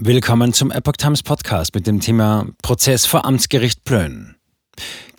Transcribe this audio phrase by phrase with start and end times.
[0.00, 4.36] Willkommen zum Epoch Times Podcast mit dem Thema Prozess vor Amtsgericht Plön.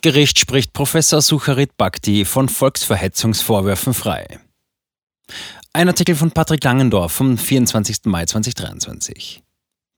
[0.02, 4.40] Gericht spricht Professor Sucharit Bhakti von Volksverhetzungsvorwürfen frei.
[5.74, 8.06] Ein Artikel von Patrick Langendorf vom 24.
[8.06, 9.44] Mai 2023.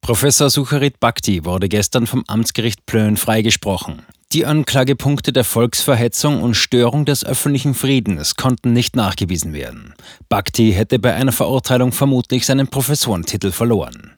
[0.01, 4.01] Professor Sucharit Bhakti wurde gestern vom Amtsgericht Plön freigesprochen.
[4.33, 9.93] Die Anklagepunkte der Volksverhetzung und Störung des öffentlichen Friedens konnten nicht nachgewiesen werden.
[10.27, 14.17] Bhakti hätte bei einer Verurteilung vermutlich seinen Professorentitel verloren.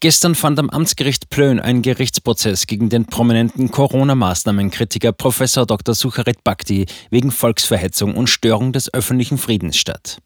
[0.00, 5.42] Gestern fand am Amtsgericht Plön ein Gerichtsprozess gegen den prominenten Corona-Maßnahmenkritiker Prof.
[5.66, 5.94] Dr.
[5.94, 10.18] Sucharit Bhakti wegen Volksverhetzung und Störung des öffentlichen Friedens statt.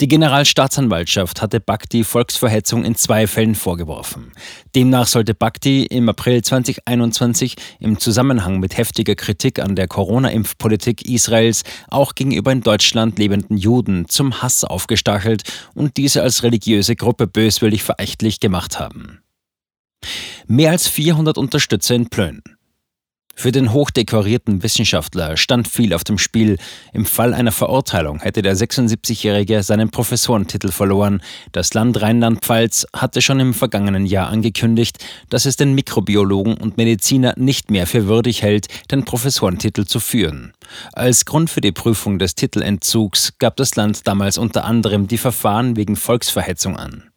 [0.00, 4.32] Die Generalstaatsanwaltschaft hatte Bhakti Volksverhetzung in zwei Fällen vorgeworfen.
[4.74, 11.62] Demnach sollte Bhakti im April 2021 im Zusammenhang mit heftiger Kritik an der Corona-Impfpolitik Israels
[11.88, 15.42] auch gegenüber in Deutschland lebenden Juden zum Hass aufgestachelt
[15.74, 19.20] und diese als religiöse Gruppe böswillig verächtlich gemacht haben.
[20.46, 22.42] Mehr als 400 Unterstützer in Plön.
[23.34, 26.58] Für den hochdekorierten Wissenschaftler stand viel auf dem Spiel.
[26.92, 31.22] Im Fall einer Verurteilung hätte der 76-Jährige seinen Professorentitel verloren.
[31.50, 37.34] Das Land Rheinland-Pfalz hatte schon im vergangenen Jahr angekündigt, dass es den Mikrobiologen und Mediziner
[37.36, 40.52] nicht mehr für würdig hält, den Professorentitel zu führen.
[40.92, 45.76] Als Grund für die Prüfung des Titelentzugs gab das Land damals unter anderem die Verfahren
[45.76, 47.11] wegen Volksverhetzung an.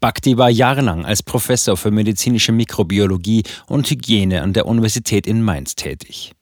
[0.00, 5.74] Bhakti war jahrelang als Professor für medizinische Mikrobiologie und Hygiene an der Universität in Mainz
[5.74, 6.32] tätig.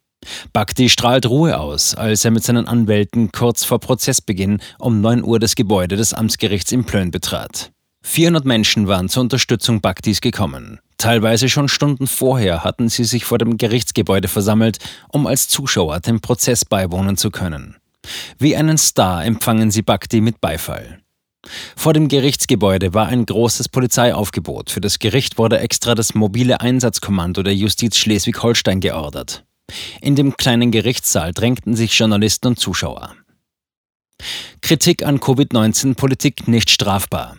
[0.52, 5.38] Bhakti strahlt Ruhe aus, als er mit seinen Anwälten kurz vor Prozessbeginn um 9 Uhr
[5.38, 7.72] das Gebäude des Amtsgerichts in Plön betrat.
[8.02, 10.80] 400 Menschen waren zur Unterstützung Bhaktis gekommen.
[10.98, 14.78] Teilweise schon Stunden vorher hatten sie sich vor dem Gerichtsgebäude versammelt,
[15.08, 17.76] um als Zuschauer dem Prozess beiwohnen zu können.
[18.38, 21.01] Wie einen Star empfangen sie Bhakti mit Beifall.
[21.76, 24.70] Vor dem Gerichtsgebäude war ein großes Polizeiaufgebot.
[24.70, 29.44] Für das Gericht wurde extra das mobile Einsatzkommando der Justiz Schleswig-Holstein geordert.
[30.00, 33.14] In dem kleinen Gerichtssaal drängten sich Journalisten und Zuschauer.
[34.60, 37.36] Kritik an Covid-19-Politik nicht strafbar.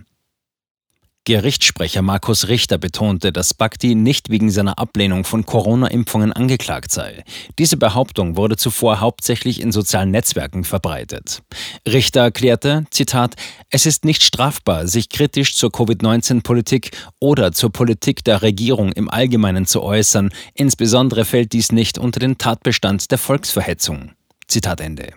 [1.26, 7.24] Gerichtssprecher Markus Richter betonte, dass Bhakti nicht wegen seiner Ablehnung von Corona-Impfungen angeklagt sei.
[7.58, 11.42] Diese Behauptung wurde zuvor hauptsächlich in sozialen Netzwerken verbreitet.
[11.88, 13.36] Richter erklärte, Zitat,
[13.70, 19.66] es ist nicht strafbar, sich kritisch zur Covid-19-Politik oder zur Politik der Regierung im Allgemeinen
[19.66, 20.30] zu äußern.
[20.56, 24.12] Insbesondere fällt dies nicht unter den Tatbestand der Volksverhetzung.
[24.50, 25.14] Zitat Ende.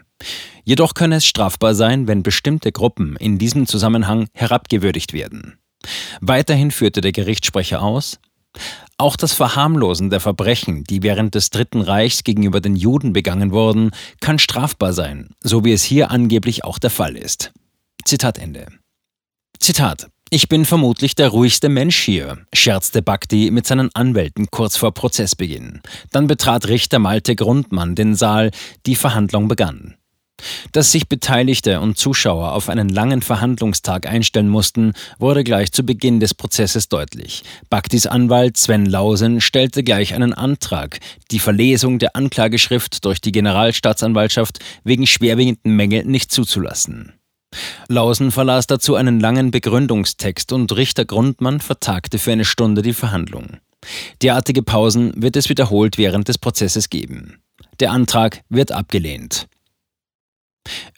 [0.62, 5.58] Jedoch könne es strafbar sein, wenn bestimmte Gruppen in diesem Zusammenhang herabgewürdigt werden.
[6.20, 8.18] Weiterhin führte der Gerichtssprecher aus,
[8.98, 13.90] auch das Verharmlosen der Verbrechen, die während des Dritten Reichs gegenüber den Juden begangen wurden,
[14.20, 17.52] kann strafbar sein, so wie es hier angeblich auch der Fall ist.
[18.04, 18.68] Zitat Ende.
[19.60, 20.08] Zitat.
[20.30, 25.82] Ich bin vermutlich der ruhigste Mensch hier, scherzte Bhakti mit seinen Anwälten kurz vor Prozessbeginn.
[26.10, 28.50] Dann betrat Richter Malte Grundmann den Saal,
[28.86, 29.94] die Verhandlung begann.
[30.72, 36.20] Dass sich Beteiligte und Zuschauer auf einen langen Verhandlungstag einstellen mussten, wurde gleich zu Beginn
[36.20, 37.42] des Prozesses deutlich.
[37.70, 44.58] Bhaktis Anwalt Sven Lausen stellte gleich einen Antrag, die Verlesung der Anklageschrift durch die Generalstaatsanwaltschaft
[44.84, 47.14] wegen schwerwiegenden Mängel nicht zuzulassen.
[47.88, 53.58] Lausen verlas dazu einen langen Begründungstext und Richter Grundmann vertagte für eine Stunde die Verhandlung.
[54.20, 57.40] Derartige Pausen wird es wiederholt während des Prozesses geben.
[57.80, 59.48] Der Antrag wird abgelehnt.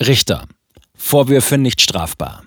[0.00, 0.46] Richter.
[0.94, 2.44] Vorwürfe nicht strafbar.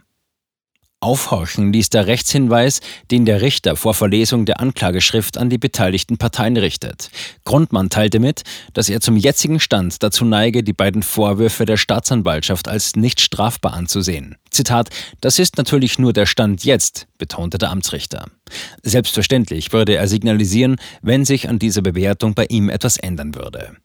[1.03, 6.57] Aufhorchen ließ der Rechtshinweis, den der Richter vor Verlesung der Anklageschrift an die beteiligten Parteien
[6.57, 7.09] richtet.
[7.43, 8.43] Grundmann teilte mit,
[8.73, 13.73] dass er zum jetzigen Stand dazu neige, die beiden Vorwürfe der Staatsanwaltschaft als nicht strafbar
[13.73, 14.35] anzusehen.
[14.51, 18.27] Zitat, das ist natürlich nur der Stand jetzt, betonte der Amtsrichter.
[18.83, 23.75] Selbstverständlich würde er signalisieren, wenn sich an dieser Bewertung bei ihm etwas ändern würde.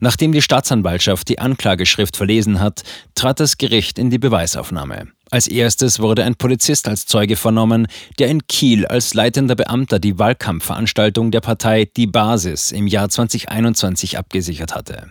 [0.00, 2.82] Nachdem die Staatsanwaltschaft die Anklageschrift verlesen hat,
[3.14, 5.08] trat das Gericht in die Beweisaufnahme.
[5.30, 7.88] Als erstes wurde ein Polizist als Zeuge vernommen,
[8.18, 14.18] der in Kiel als leitender Beamter die Wahlkampfveranstaltung der Partei Die Basis im Jahr 2021
[14.18, 15.10] abgesichert hatte.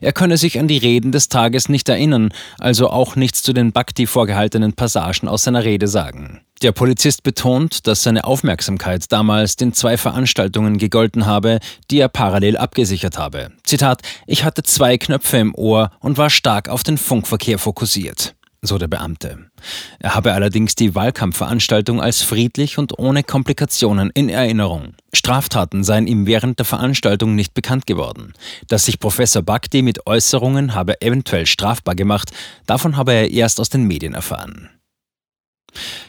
[0.00, 3.72] Er könne sich an die Reden des Tages nicht erinnern, also auch nichts zu den
[3.72, 6.40] Bhakti vorgehaltenen Passagen aus seiner Rede sagen.
[6.62, 11.58] Der Polizist betont, dass seine Aufmerksamkeit damals den zwei Veranstaltungen gegolten habe,
[11.90, 13.50] die er parallel abgesichert habe.
[13.64, 18.78] Zitat: Ich hatte zwei Knöpfe im Ohr und war stark auf den Funkverkehr fokussiert so
[18.78, 19.50] der Beamte.
[19.98, 24.94] Er habe allerdings die Wahlkampfveranstaltung als friedlich und ohne Komplikationen in Erinnerung.
[25.12, 28.32] Straftaten seien ihm während der Veranstaltung nicht bekannt geworden.
[28.68, 32.32] Dass sich Professor Bhakti mit Äußerungen habe eventuell strafbar gemacht,
[32.66, 34.68] davon habe er erst aus den Medien erfahren.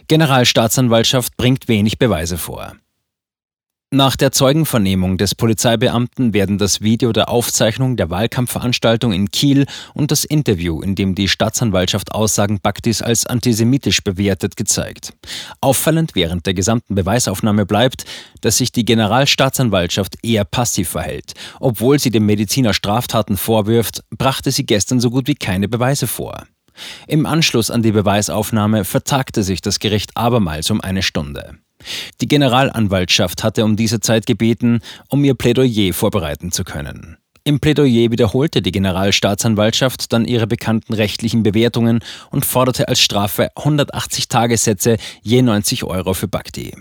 [0.07, 2.75] Generalstaatsanwaltschaft bringt wenig Beweise vor.
[3.93, 10.11] Nach der Zeugenvernehmung des Polizeibeamten werden das Video der Aufzeichnung der Wahlkampfveranstaltung in Kiel und
[10.11, 15.11] das Interview, in dem die Staatsanwaltschaft Aussagen Baktis als antisemitisch bewertet, gezeigt.
[15.59, 18.05] Auffallend während der gesamten Beweisaufnahme bleibt,
[18.39, 21.33] dass sich die Generalstaatsanwaltschaft eher passiv verhält.
[21.59, 26.45] Obwohl sie dem Mediziner Straftaten vorwirft, brachte sie gestern so gut wie keine Beweise vor.
[27.07, 31.57] Im Anschluss an die Beweisaufnahme vertagte sich das Gericht abermals um eine Stunde.
[32.21, 34.79] Die Generalanwaltschaft hatte um diese Zeit gebeten,
[35.09, 37.17] um ihr Plädoyer vorbereiten zu können.
[37.43, 41.99] Im Plädoyer wiederholte die Generalstaatsanwaltschaft dann ihre bekannten rechtlichen Bewertungen
[42.29, 46.73] und forderte als Strafe 180 Tagessätze je 90 Euro für Bhakti.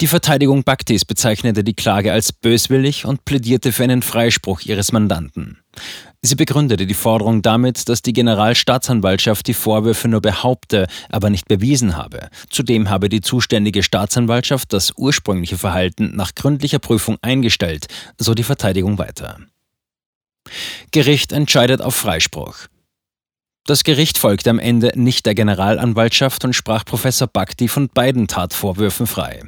[0.00, 5.58] Die Verteidigung Bhaktis bezeichnete die Klage als böswillig und plädierte für einen Freispruch ihres Mandanten.
[6.22, 11.96] Sie begründete die Forderung damit, dass die Generalstaatsanwaltschaft die Vorwürfe nur behaupte, aber nicht bewiesen
[11.96, 12.30] habe.
[12.50, 17.86] Zudem habe die zuständige Staatsanwaltschaft das ursprüngliche Verhalten nach gründlicher Prüfung eingestellt,
[18.18, 19.38] so die Verteidigung weiter.
[20.90, 22.56] Gericht entscheidet auf Freispruch.
[23.66, 29.06] Das Gericht folgte am Ende nicht der Generalanwaltschaft und sprach Professor Bhakti von beiden Tatvorwürfen
[29.06, 29.42] frei.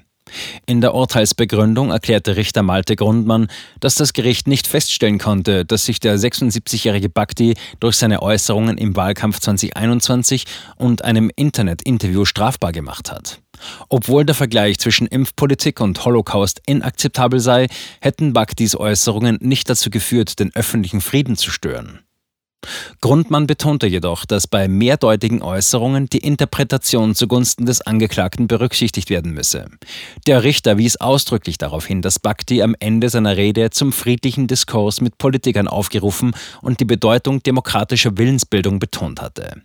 [0.67, 3.49] In der Urteilsbegründung erklärte Richter Malte Grundmann,
[3.81, 8.97] dass das Gericht nicht feststellen konnte, dass sich der 76-jährige Bhakti durch seine Äußerungen im
[8.97, 10.45] Wahlkampf 2021
[10.77, 13.41] und einem Internet-Interview strafbar gemacht hat.
[13.89, 17.67] Obwohl der Vergleich zwischen Impfpolitik und Holocaust inakzeptabel sei,
[18.01, 22.01] hätten Bhaktis Äußerungen nicht dazu geführt, den öffentlichen Frieden zu stören.
[23.01, 29.67] Grundmann betonte jedoch, dass bei mehrdeutigen Äußerungen die Interpretation zugunsten des Angeklagten berücksichtigt werden müsse.
[30.27, 35.01] Der Richter wies ausdrücklich darauf hin, dass Bhakti am Ende seiner Rede zum friedlichen Diskurs
[35.01, 39.63] mit Politikern aufgerufen und die Bedeutung demokratischer Willensbildung betont hatte.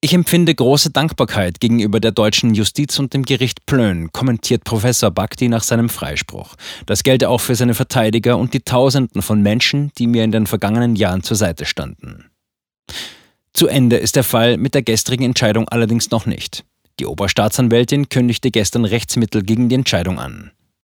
[0.00, 5.48] Ich empfinde große Dankbarkeit gegenüber der deutschen Justiz und dem Gericht Plön, kommentiert Professor Bhakti
[5.48, 6.54] nach seinem Freispruch.
[6.86, 10.46] Das gelte auch für seine Verteidiger und die Tausenden von Menschen, die mir in den
[10.46, 12.30] vergangenen Jahren zur Seite standen.
[13.52, 16.64] Zu Ende ist der Fall mit der gestrigen Entscheidung allerdings noch nicht.
[17.00, 20.52] Die Oberstaatsanwältin kündigte gestern Rechtsmittel gegen die Entscheidung an.